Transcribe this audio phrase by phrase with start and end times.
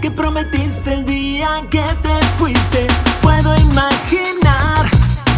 [0.00, 2.86] que prometiste el día que te fuiste.
[3.20, 4.88] Puedo imaginar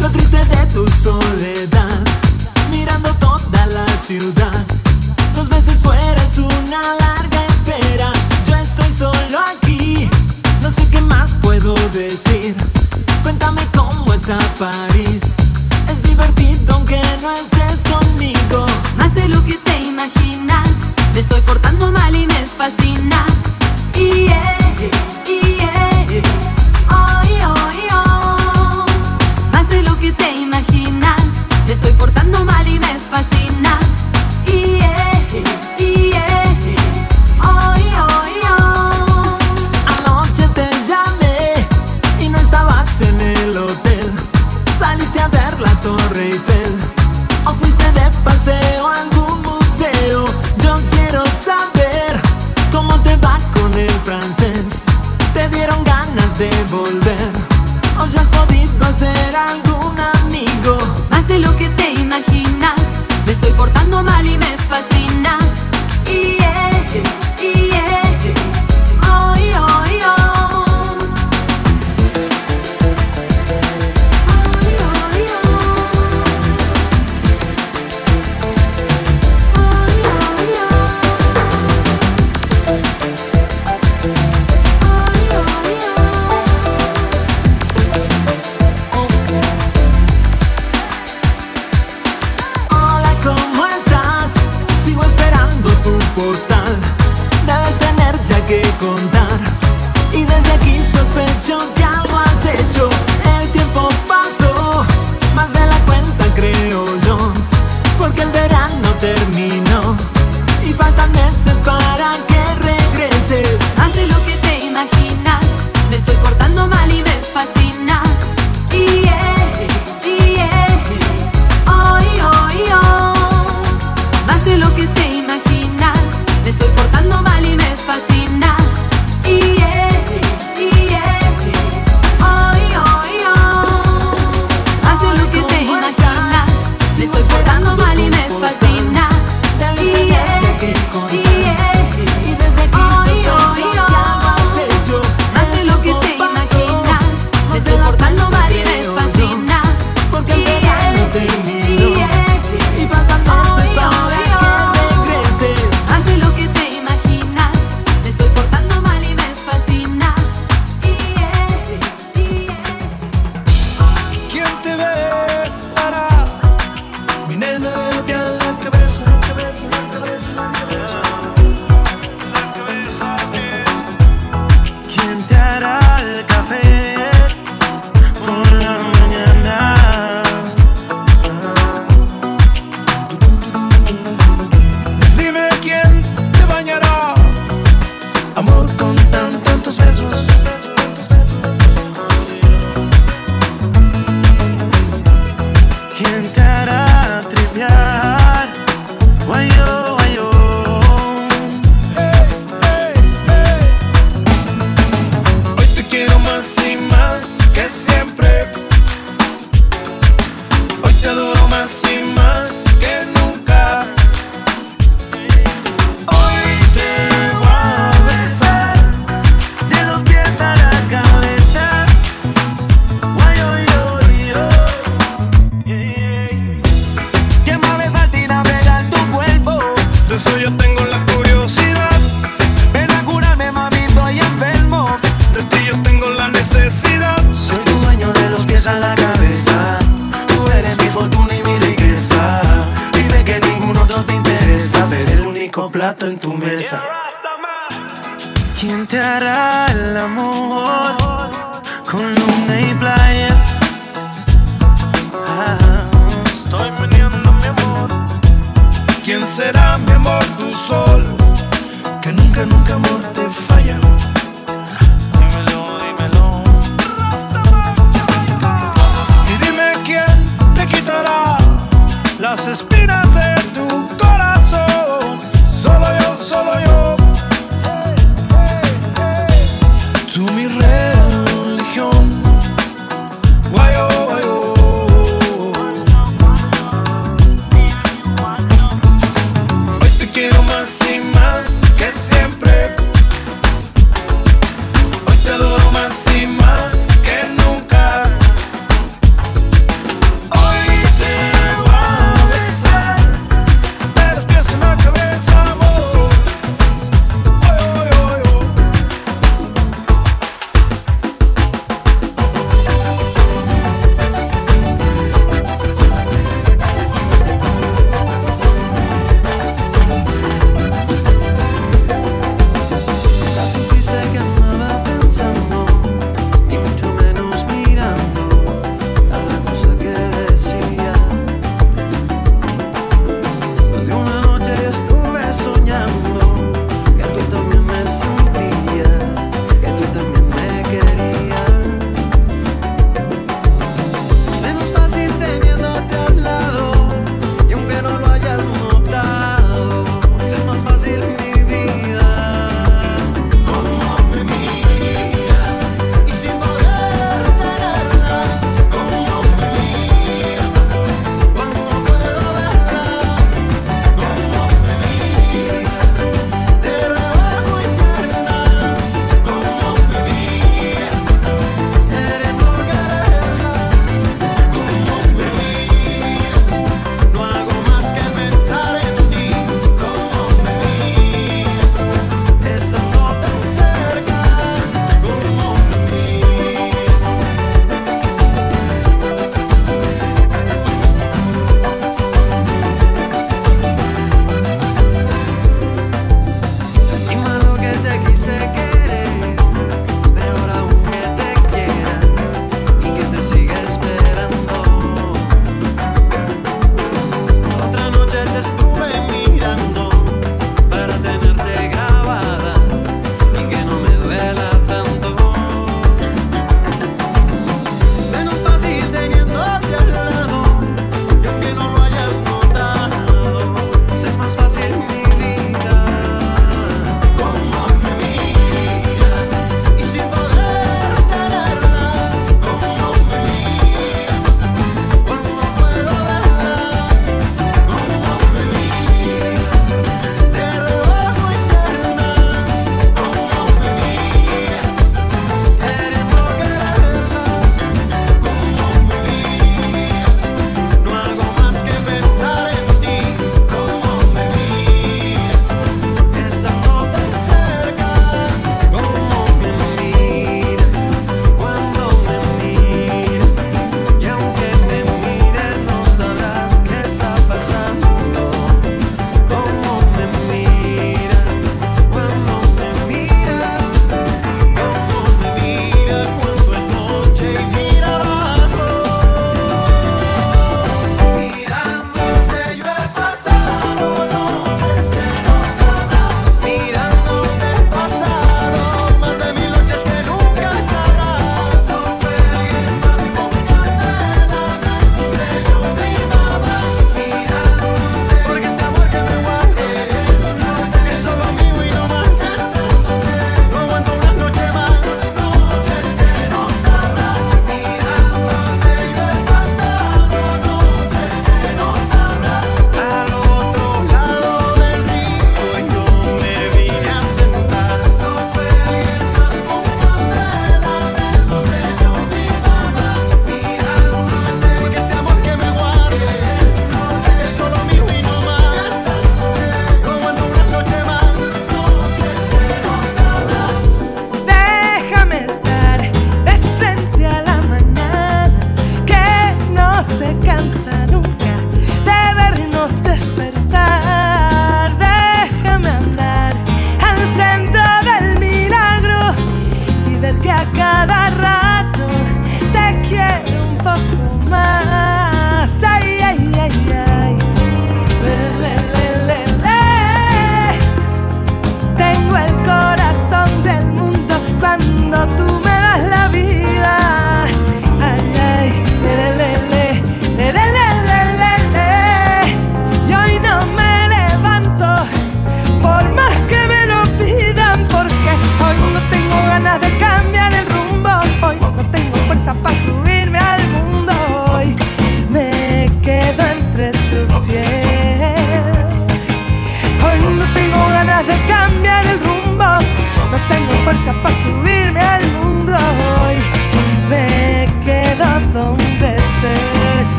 [0.00, 2.00] lo triste de tu soledad,
[2.70, 4.64] mirando toda la ciudad.
[5.36, 8.12] Dos veces fuera es una larga espera.
[8.48, 10.08] Yo estoy solo aquí,
[10.62, 12.56] no sé qué más puedo decir.
[13.22, 15.36] Cuéntame cómo está París.
[15.92, 18.64] Es divertido aunque no estés conmigo.
[18.96, 20.70] Más de lo que te imaginas,
[21.12, 23.33] Me estoy portando mal y me fascina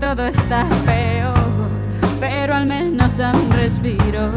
[0.00, 1.68] todo está peor,
[2.20, 4.30] pero al menos da un respiro.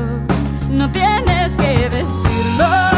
[0.70, 2.97] No tienes que decirlo.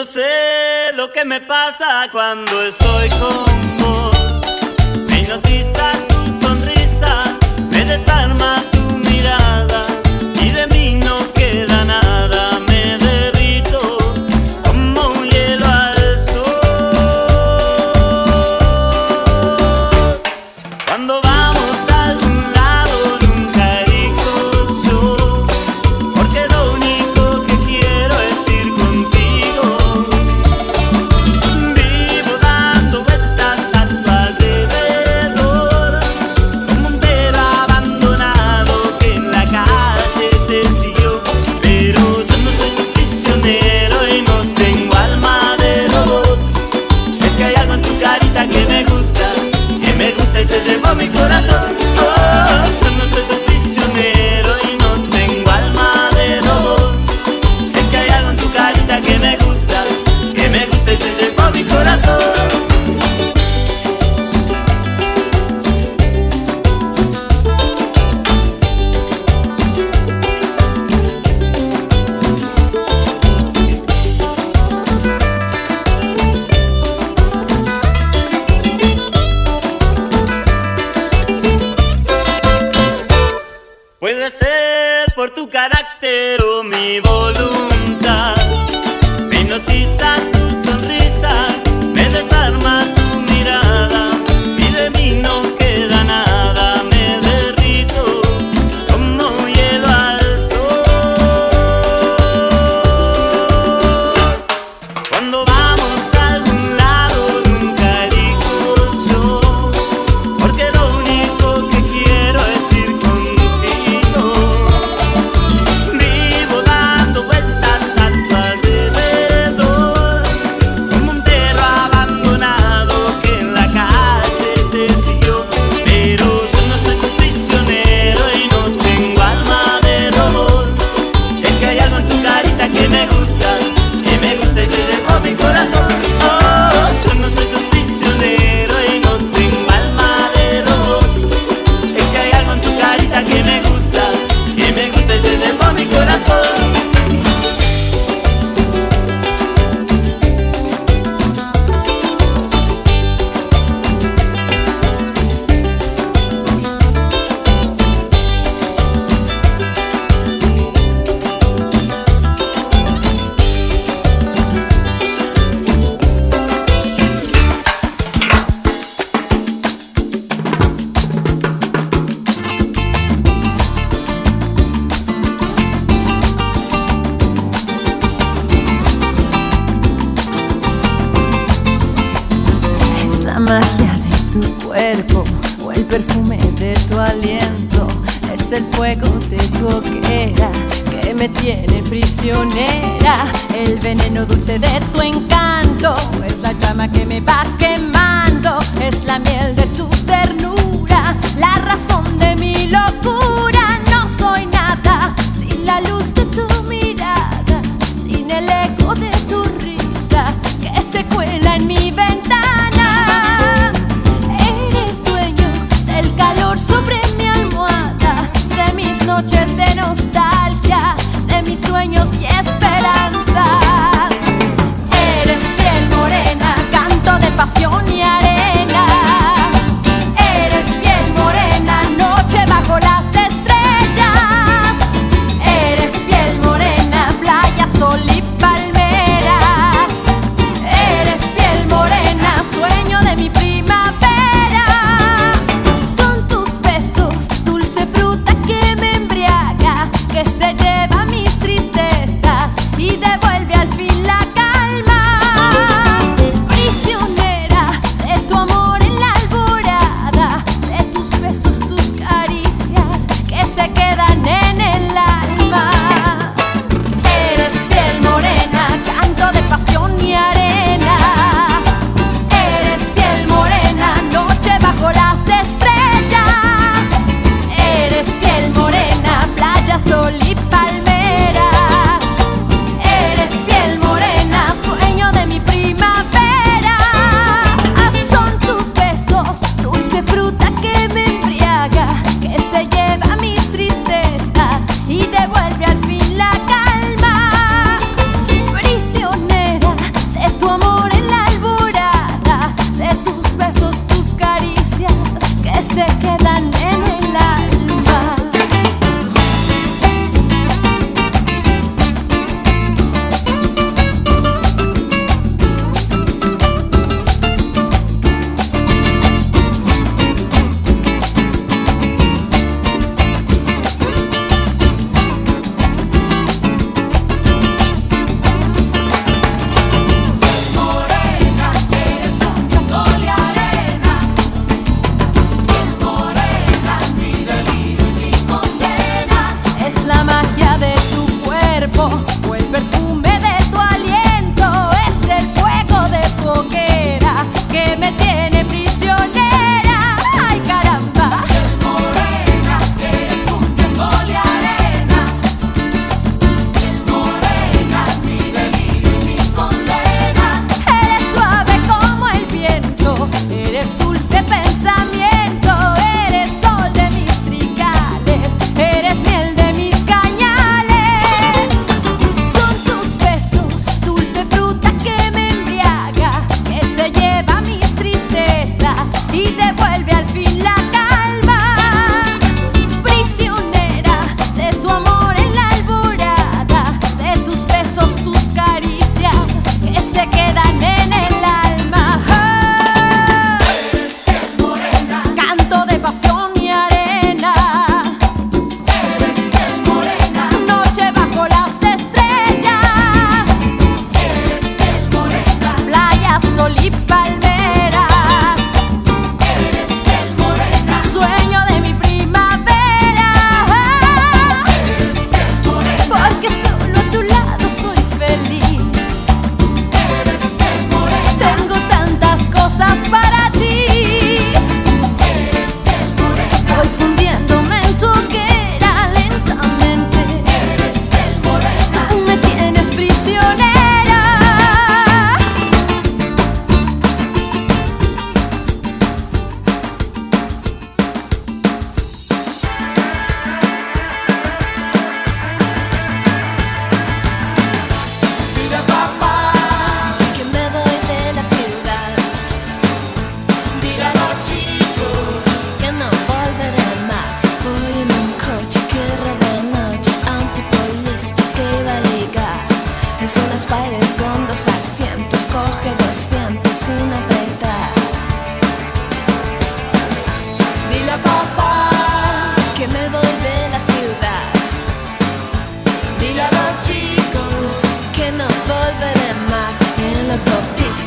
[0.00, 3.59] no sé lo que me pasa cuando estoy con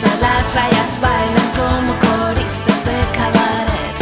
[0.02, 3.98] las rayas bailan como coristas de cabaret.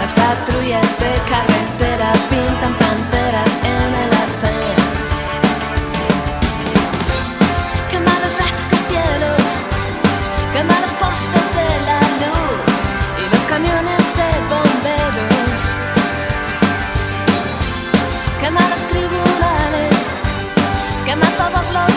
[0.00, 4.76] Las patrullas de carretera pintan panteras en el arcén.
[7.90, 9.46] Quemados rascacielos,
[10.52, 12.72] quemados postes de la luz
[13.20, 15.60] y los camiones de bomberos.
[18.40, 20.14] Quema los tribunales,
[21.04, 21.93] quema todos los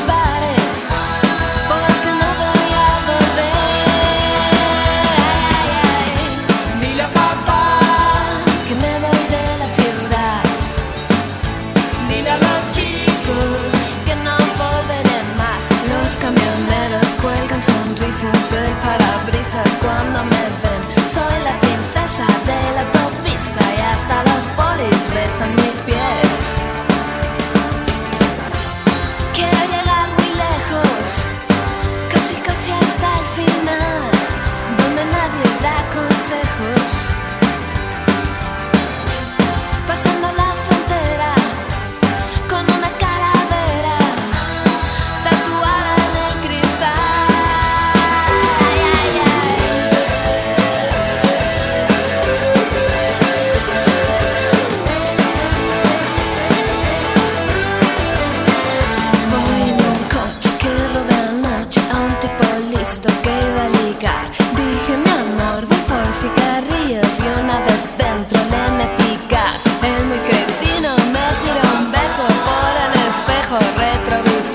[22.47, 26.39] de la autopista y hasta los polis besan mis pies.
[29.33, 31.23] Quiero llegar muy lejos,
[32.09, 34.01] casi casi hasta el final,
[34.77, 37.16] donde nadie da consejos.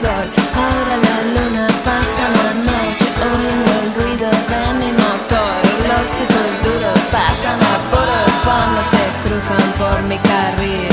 [0.05, 5.62] Ahora la luna pasa la noche oyendo el ruido de mi motor.
[5.87, 10.88] Los tipos duros pasan apuros cuando se cruzan por mi carril.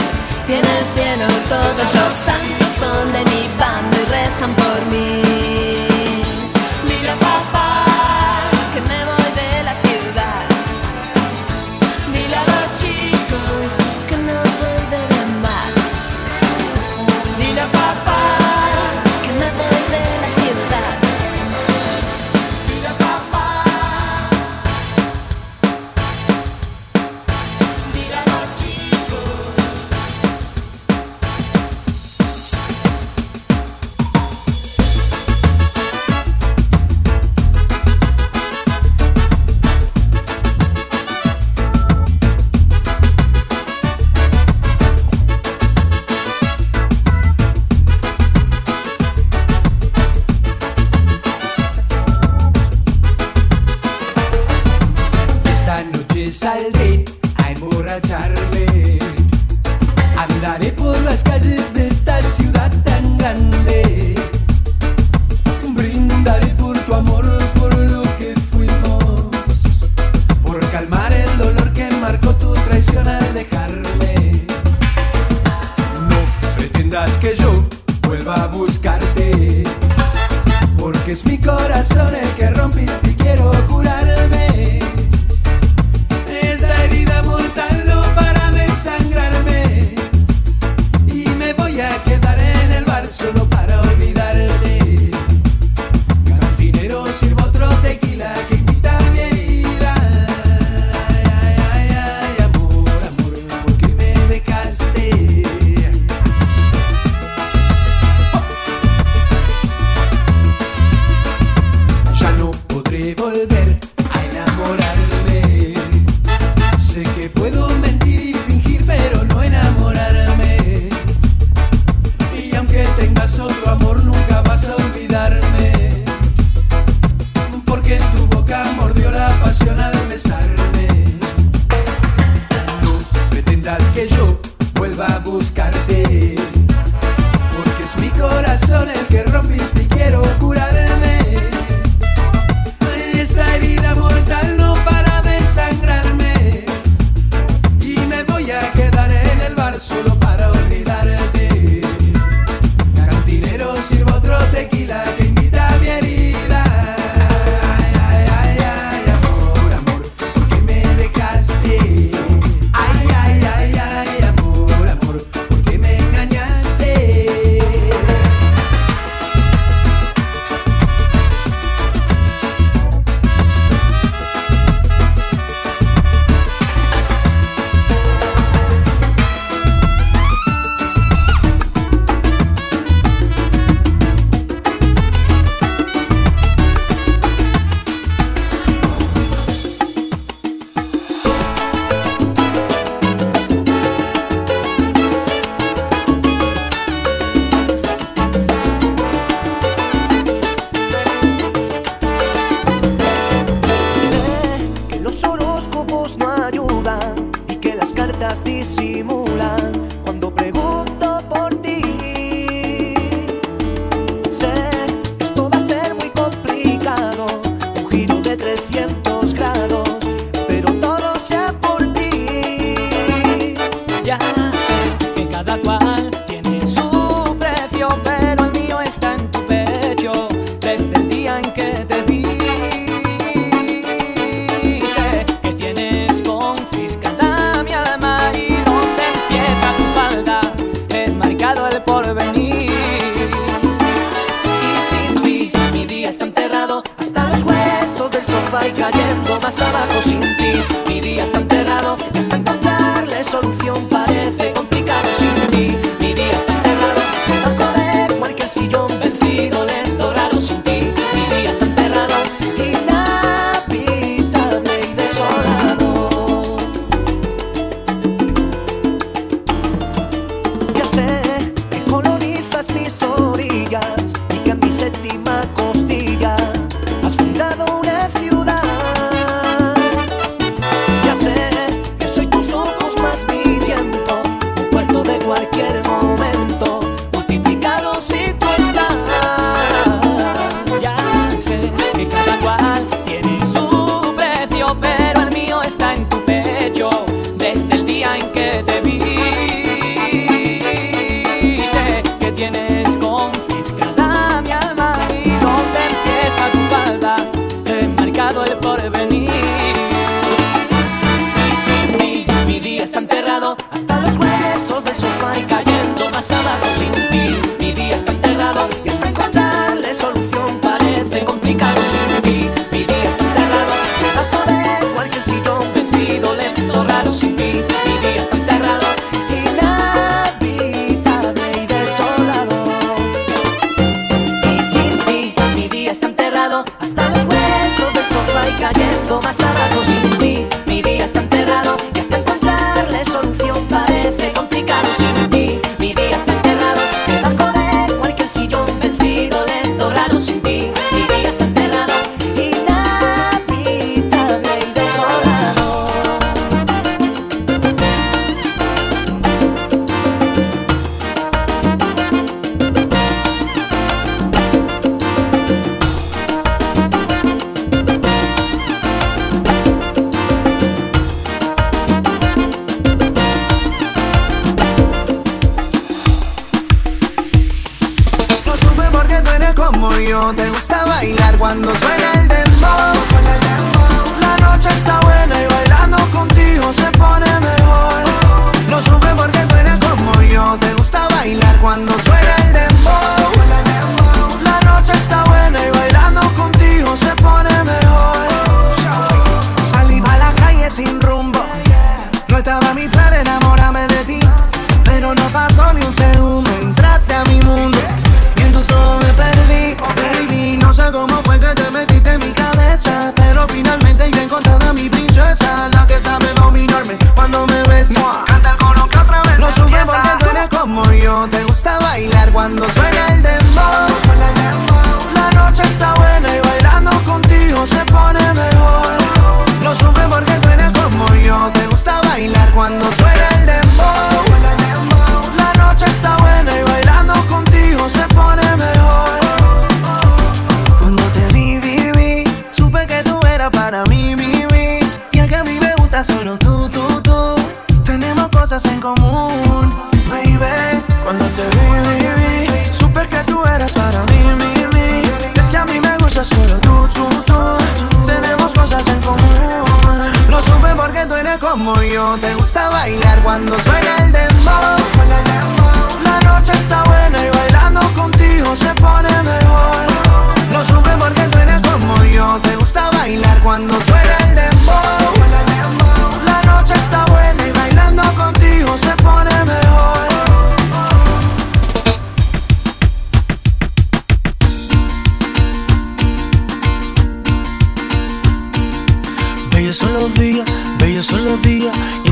[0.48, 5.24] Y en el cielo todos los santos son de mi bando y rezan por mí.
[6.88, 7.79] Dile papá.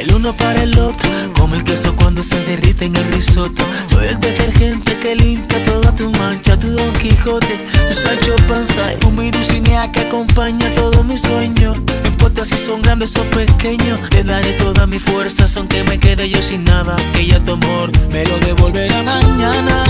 [0.00, 3.62] el uno para el otro, como el queso cuando se derrite en el risotto.
[3.86, 9.30] Soy el detergente que limpia toda tu mancha, tu Don Quijote, tu Sancho Panza, mi
[9.30, 11.78] Dulcinea que acompaña todos mis sueños.
[12.02, 16.28] No importa si son grandes o pequeños, te daré todas mis fuerzas, aunque me quede
[16.28, 16.96] yo sin nada.
[17.12, 19.84] Que ya tu amor me lo devolverá mañana.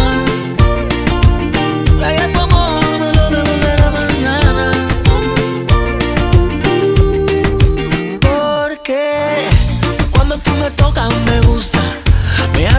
[1.99, 2.56] Que tu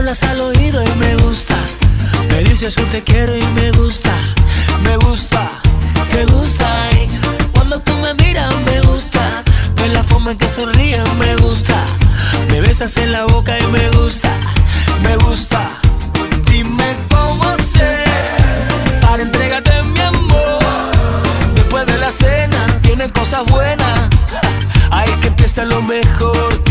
[0.08, 1.56] hablas al oído y me gusta.
[2.30, 4.14] Me dices que te quiero y me gusta.
[4.84, 5.50] Me gusta,
[6.12, 6.68] te gusta.
[7.54, 9.44] Cuando tú me miras me gusta.
[9.76, 11.76] Ves la forma en que sonríes me gusta.
[12.50, 14.32] Me besas en la boca y me gusta.
[15.02, 15.70] Me gusta.
[16.46, 18.08] Dime cómo hacer
[19.02, 20.60] para entregarte mi amor.
[21.56, 24.10] Después de la cena tienen cosas buenas.
[24.92, 26.67] Hay que empezar lo mejor.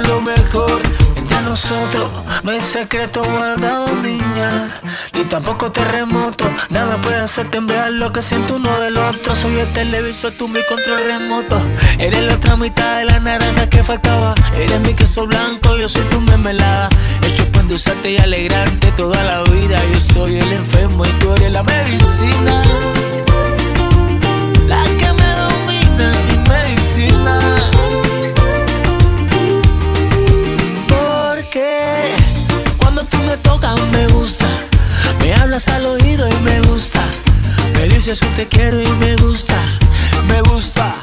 [0.00, 0.80] Lo mejor.
[1.16, 2.10] Entre nosotros
[2.42, 4.70] no hay secreto guardado, niña.
[5.12, 6.50] Ni tampoco terremoto.
[6.70, 9.36] Nada puede hacer temblar lo que siento uno del otro.
[9.36, 11.60] Soy el televisor, tú mi control remoto.
[11.98, 14.34] Eres la otra mitad de la naranja que faltaba.
[14.56, 16.88] Eres mi queso blanco, yo soy tu mermelada.
[17.22, 19.76] Hecho pan de usarte y alegrarte toda la vida.
[19.92, 22.62] Yo soy el enfermo y tú eres la medicina.
[24.66, 25.31] La que me
[35.52, 36.98] hablas al oído y me gusta.
[37.74, 39.54] Me dices que te quiero y me gusta.
[40.26, 40.94] Me gusta,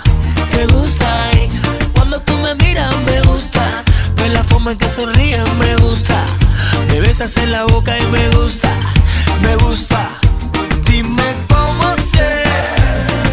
[0.50, 1.06] te gusta.
[1.34, 1.50] Y
[1.94, 3.84] cuando tú me miras me gusta.
[4.16, 6.16] Ves la forma en que sonríes me gusta.
[6.88, 8.72] Me besas en la boca y me gusta.
[9.44, 10.10] Me gusta.
[10.84, 12.48] Dime cómo hacer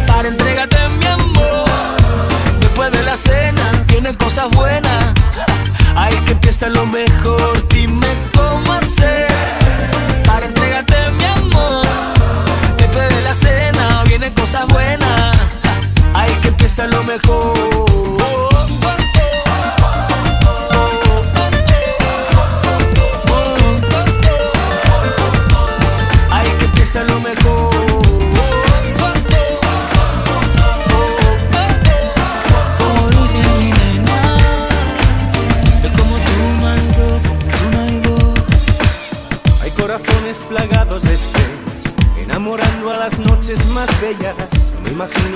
[0.06, 1.96] para entregarte mi amor.
[2.60, 5.14] Después de la cena tienen cosas buenas.
[5.96, 7.25] Hay que empezar lo mejor.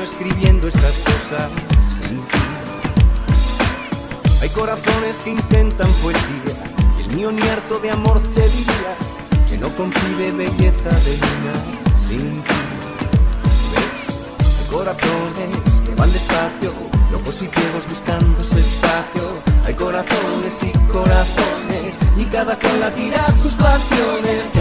[0.03, 1.51] Escribiendo estas cosas
[1.83, 2.39] sin ti.
[4.41, 6.55] Hay corazones que intentan poesía,
[6.99, 8.97] y el mío ni harto de amor te diría
[9.49, 11.55] que no concibe belleza de luna
[11.99, 12.55] sin ti.
[13.73, 14.19] ¿Ves?
[14.61, 16.73] Hay corazones que van despacio,
[17.13, 19.23] locos y ciegos buscando su espacio.
[19.67, 24.53] Hay corazones y corazones, y cada cual latirá sus pasiones.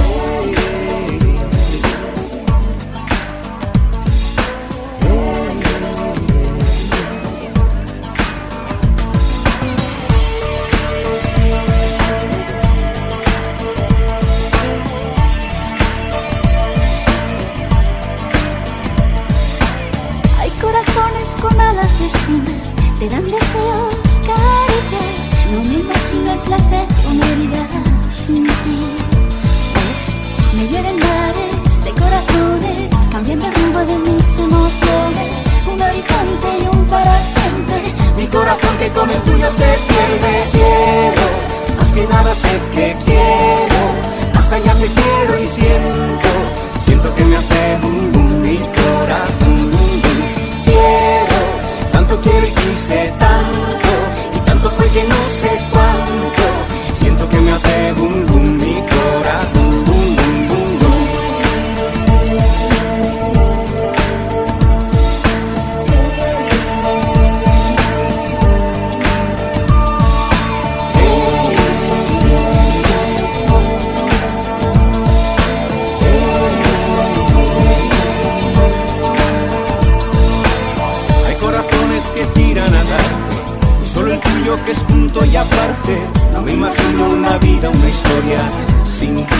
[85.09, 85.97] Punto y aparte.
[86.33, 88.39] No me imagino una vida, una historia
[88.83, 89.35] sin ti.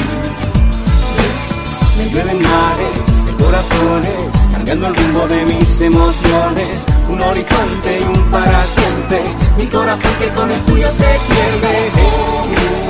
[1.98, 6.86] Me llueven mares de corazones, cambiando el rumbo de mis emociones.
[7.10, 8.64] Un horizonte y un para.
[9.58, 12.89] Mi corazón que con el tuyo se pierde.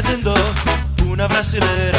[0.00, 0.32] Siendo
[1.10, 1.97] una brasilera,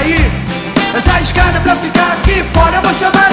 [0.00, 0.30] sair.
[0.96, 3.29] Essa é escada pra ficar aqui fora eu vou chamar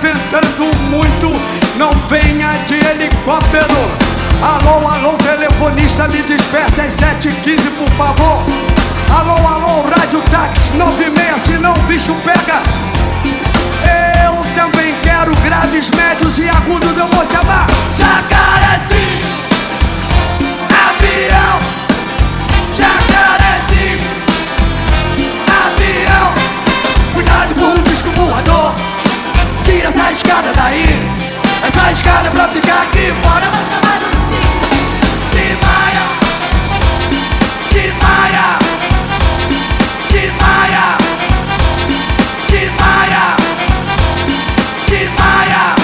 [0.00, 1.30] ventando muito,
[1.76, 3.90] não venha de helicóptero.
[4.42, 8.42] Alô, alô, telefonista, me desperte às 7h15, por favor.
[9.14, 12.62] Alô, alô, rádio táxi 96, senão o bicho pega.
[14.24, 19.26] Eu também quero graves, médios e agudos, eu vou chamar Jacarezinho,
[20.88, 21.58] avião,
[22.72, 24.00] Jacarezinho,
[25.66, 26.32] avião.
[27.12, 28.72] Cuidado com o disco voador,
[29.70, 30.82] Tira essa escada daí.
[31.62, 34.66] Essa escada pra ficar aqui Bora Eu vou chamar do sítio.
[35.30, 36.04] De Maia.
[37.70, 38.58] De Maia.
[40.08, 40.98] De Maia.
[42.48, 43.36] De Maia.
[44.88, 45.79] De Maia.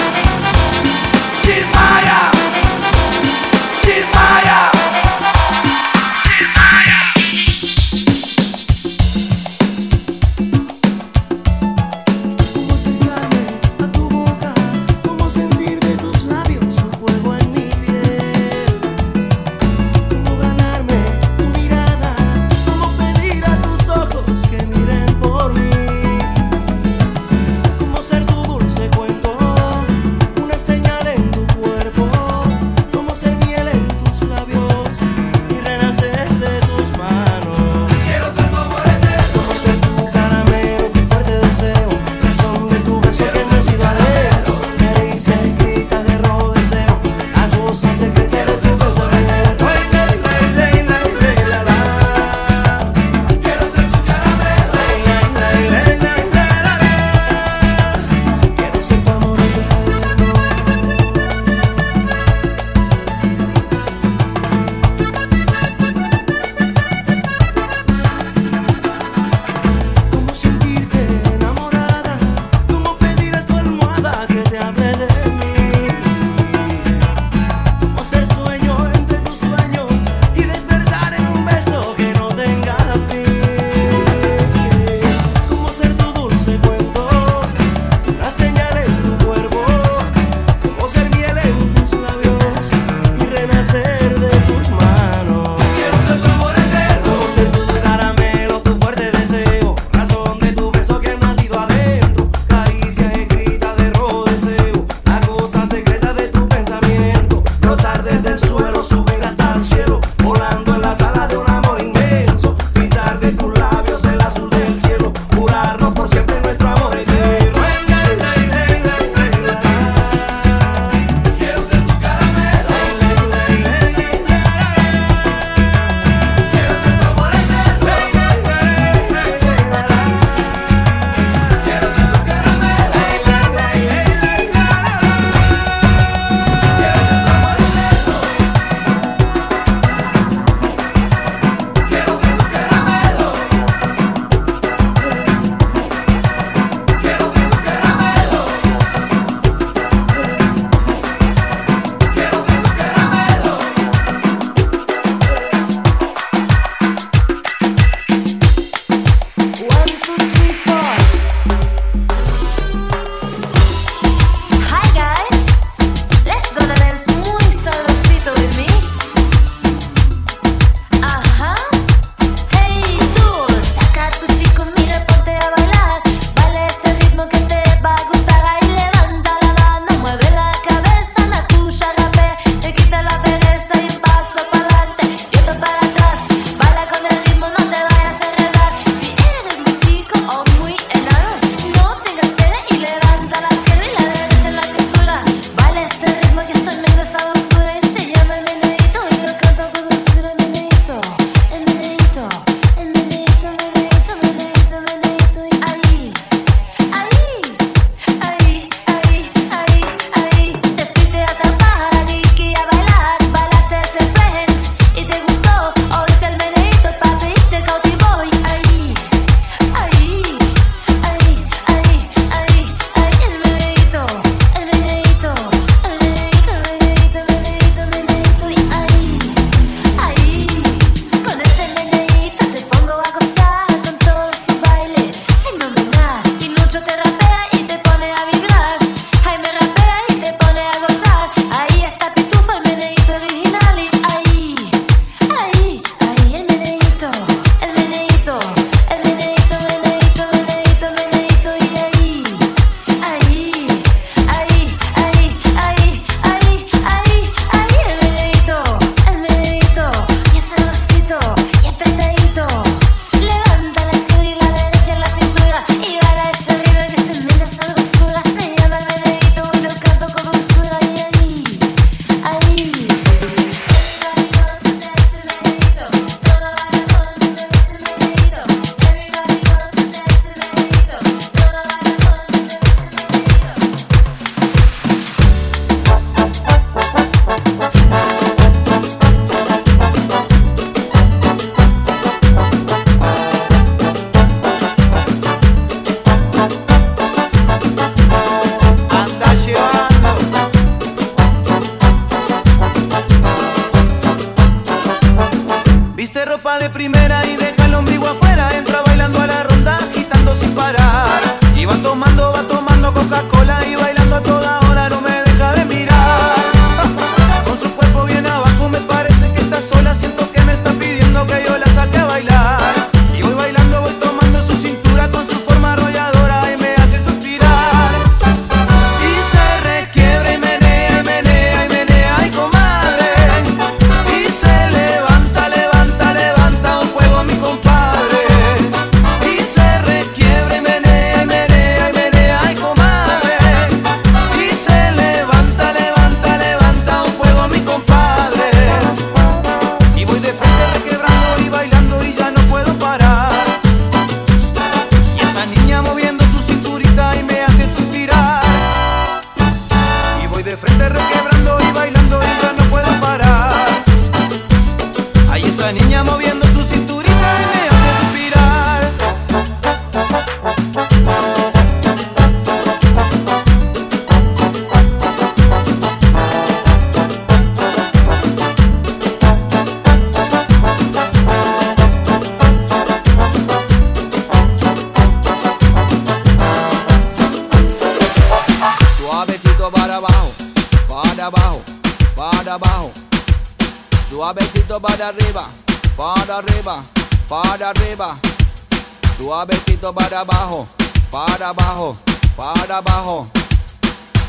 [403.07, 403.27] Abajo.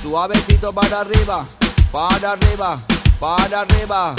[0.02, 1.46] Suavecito para arriba,
[1.92, 2.80] para arriba,
[3.18, 4.14] para arriba.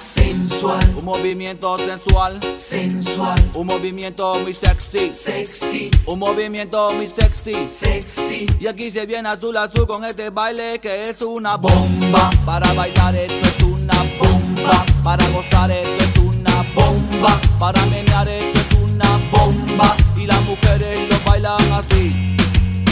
[0.00, 7.68] Sensual, Un movimiento sensual, sensual, un movimiento muy sexy, sexy, un movimiento muy sexy.
[7.68, 8.46] sexy.
[8.58, 12.30] Y aquí se viene azul azul con este baile que es una bomba.
[12.46, 14.86] Para bailar esto es una bomba.
[15.04, 17.40] Para gozar esto es una bomba.
[17.58, 19.96] Para menear esto es una bomba.
[20.16, 22.36] Y las mujeres lo bailan así,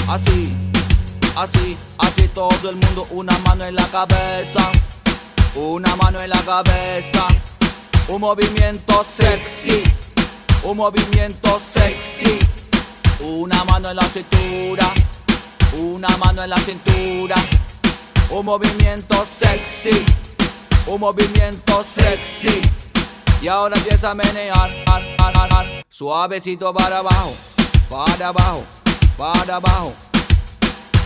[0.09, 0.55] así,
[1.37, 3.07] así, así todo el mundo.
[3.11, 4.73] Una mano en la cabeza,
[5.55, 7.27] una mano en la cabeza.
[8.09, 9.83] Un movimiento sexy,
[10.63, 12.39] un movimiento sexy.
[13.21, 14.93] Una mano en la cintura,
[15.79, 17.37] una mano en la cintura.
[18.31, 20.05] Un movimiento sexy,
[20.87, 22.61] un movimiento sexy.
[23.41, 27.35] Y ahora empieza a menear, ar, ar, ar, suavecito para abajo,
[27.89, 28.65] para abajo,
[29.17, 29.93] para abajo.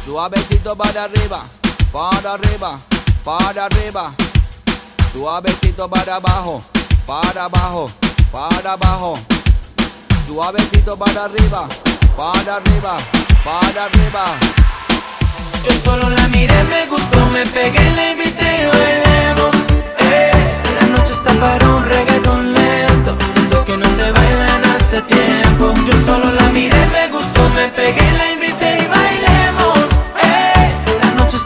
[0.04, 1.44] Suavecito para arriba,
[1.92, 2.78] para arriba,
[3.22, 4.12] para arriba.
[5.12, 6.62] Suavecito para abajo,
[7.06, 7.90] para abajo,
[8.32, 9.18] para abajo.
[10.26, 11.68] Suavecito para arriba,
[12.16, 12.96] para arriba,
[13.44, 14.24] para arriba.
[15.64, 19.54] Yo solo la miré, me gustó, me pegué, la invité y bailemos.
[19.98, 20.32] Eh,
[20.80, 25.74] la noche está para un reggaeton lento, esos que no se bailan hace tiempo.
[25.84, 29.09] Yo solo la miré, me gustó, me pegué, la invité y bailemos.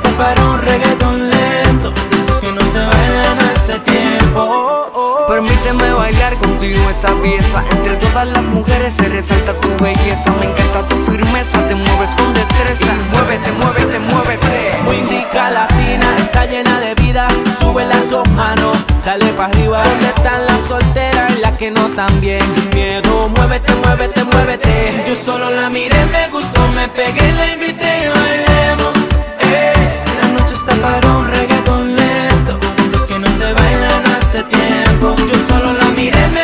[0.05, 5.25] Está para un reggaeton lento, esos que no se bailan hace tiempo.
[5.29, 10.87] Permíteme bailar contigo esta pieza Entre todas las mujeres se resalta tu belleza Me encanta
[10.87, 16.95] tu firmeza, te mueves con destreza Muévete, muévete, muévete Muy rica latina, está llena de
[16.95, 17.27] vida.
[17.59, 19.83] Sube las dos manos, dale pa' arriba.
[19.83, 22.43] ¿Dónde están las solteras y las que no tan bien?
[22.43, 25.05] Sin miedo, muévete, muévete, muévete.
[25.07, 29.04] Yo solo la miré, me gustó, me pegué, la invité y bailemos.
[35.17, 36.44] Yo solo la miré, me gustó, me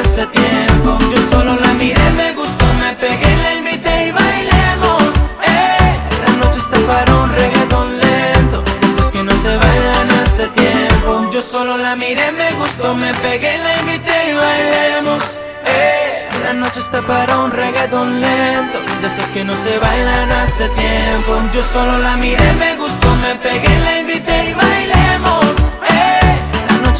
[0.00, 0.98] hace tiempo.
[1.12, 5.02] Yo solo la miré, me gustó, me pegué, la invité y bailemos.
[5.44, 11.30] Eh, la noche está para un reggaeton lento, esos que no se bailan hace tiempo.
[11.32, 15.22] Yo solo la miré, me gustó, me pegué, la invité y bailemos.
[15.66, 20.66] Eh, la noche está para un reggaeton lento De esos que no se bailan hace
[20.70, 25.57] tiempo Yo solo la miré, me gustó, me pegué, la invité y bailemos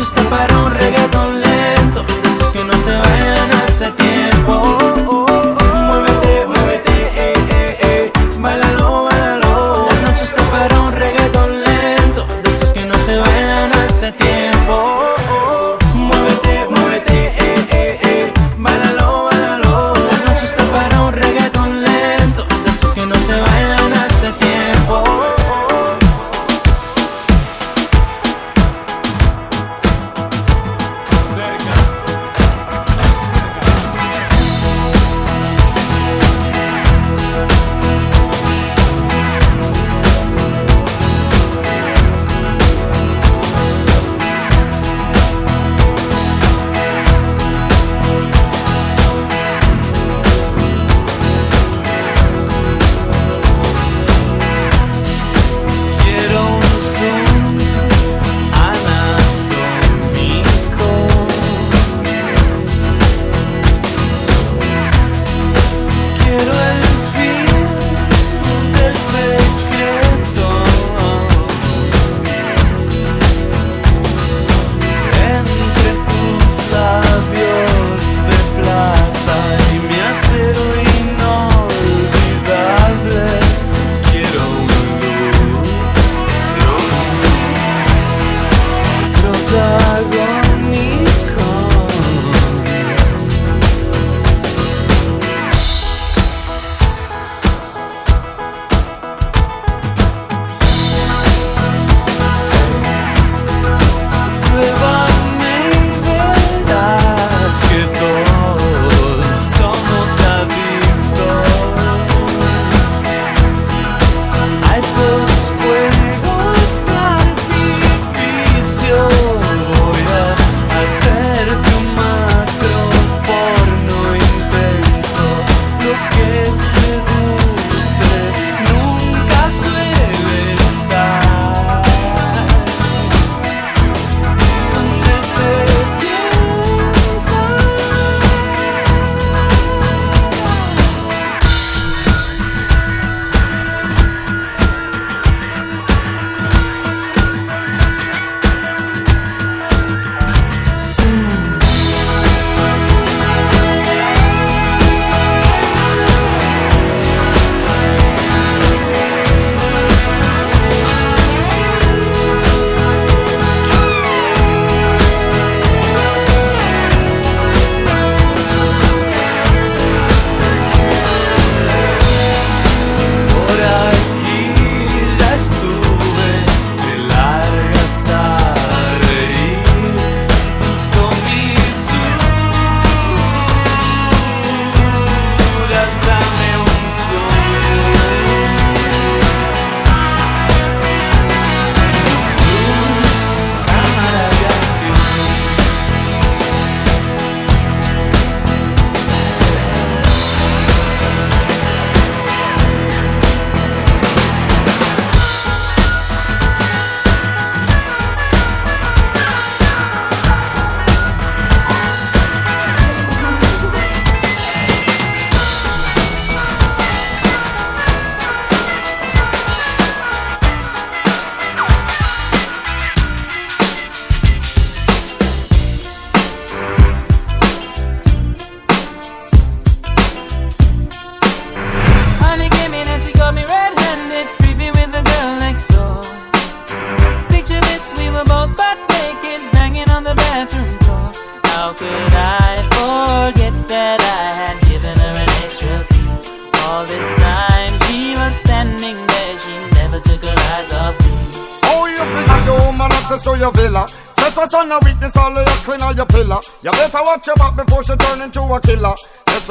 [0.02, 5.07] está para un reggaeton lento esos que no se bailan hace tiempo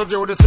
[0.08, 0.47] girl with a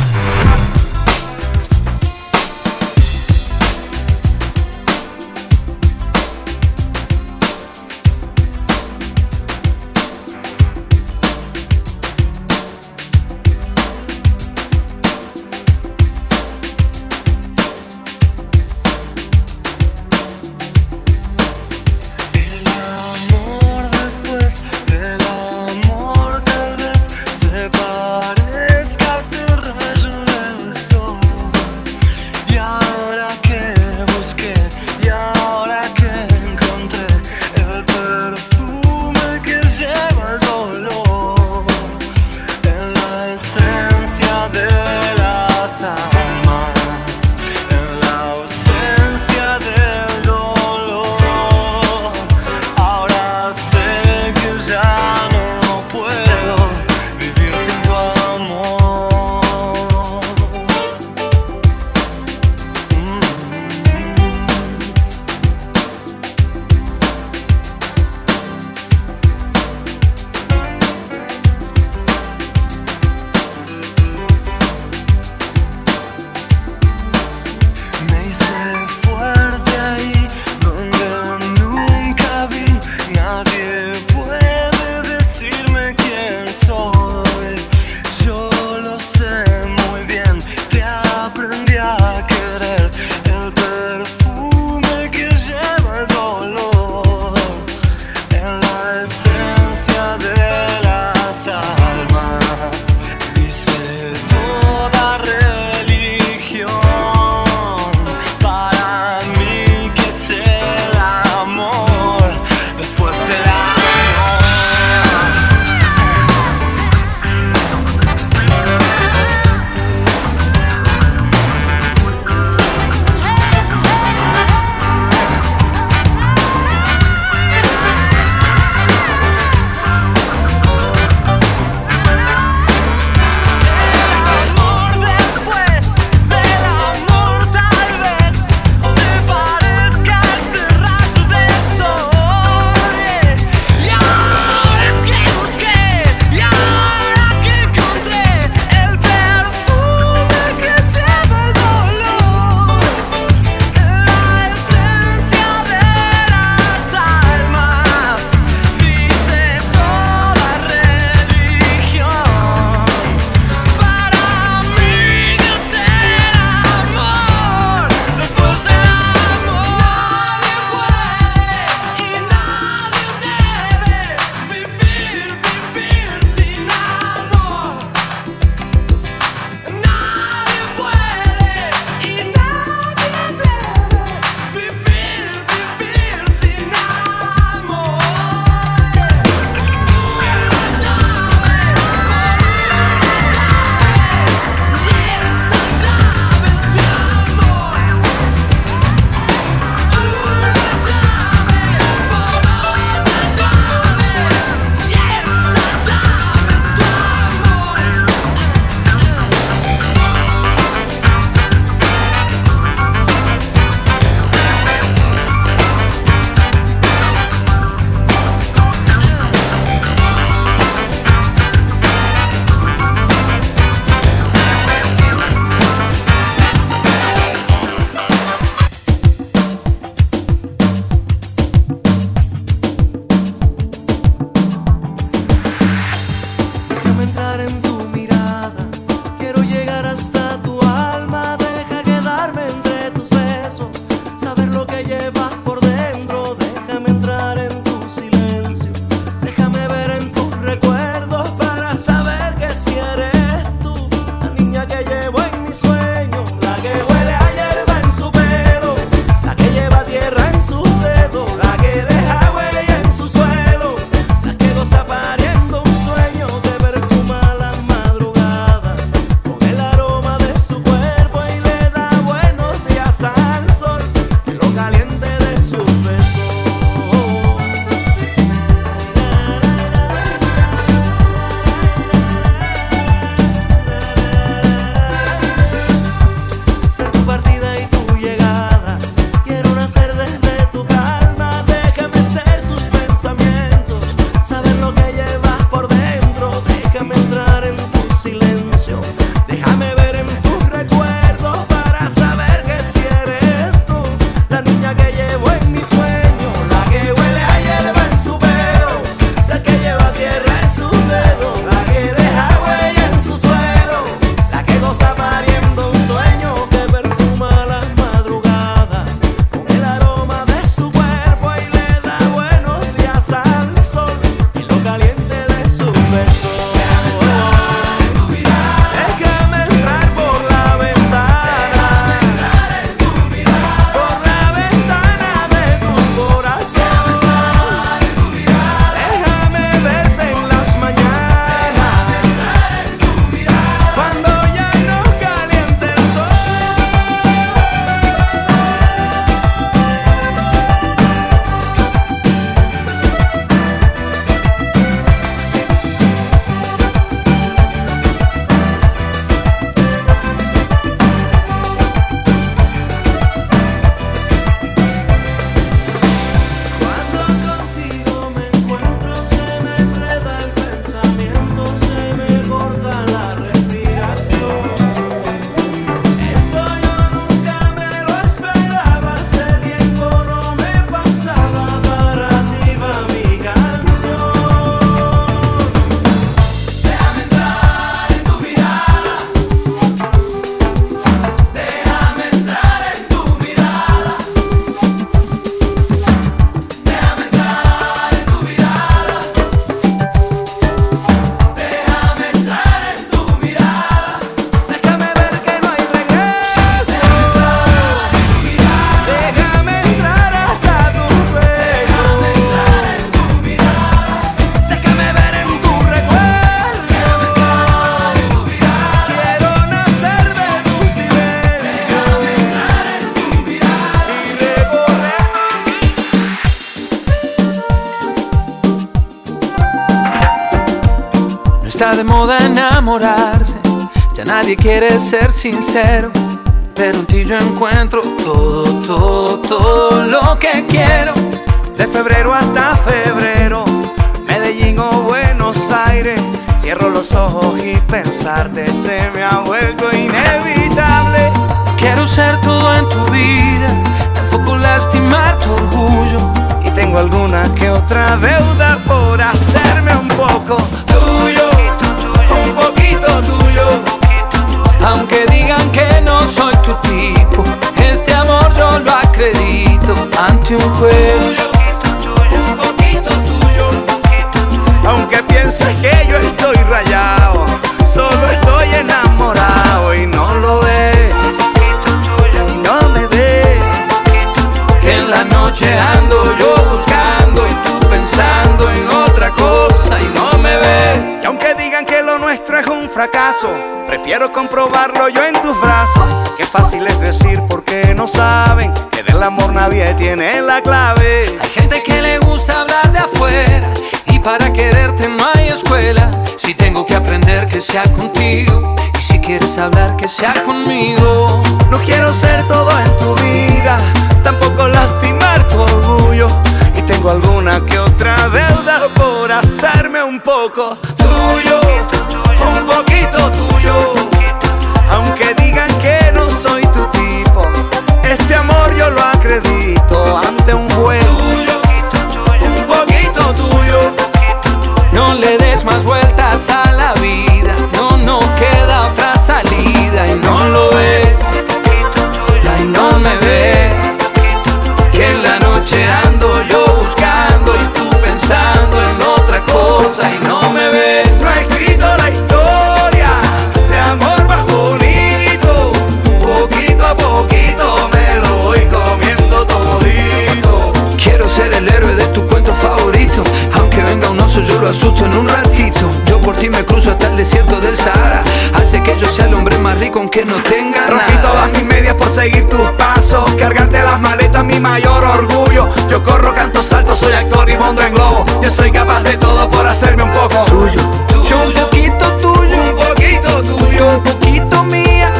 [574.41, 575.49] mayor orgullo.
[575.69, 578.05] Yo corro, canto, salto, soy actor y mondo en globo.
[578.21, 580.61] Yo soy capaz de todo por hacerme un poco tuyo.
[581.09, 584.91] Yo un poquito tuyo, un poquito tuyo, un poquito mía.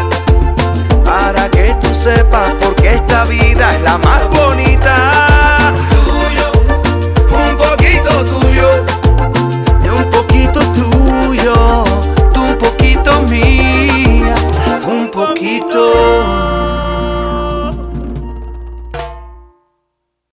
[1.04, 4.41] Para que tú sepas por qué esta vida es la más buena.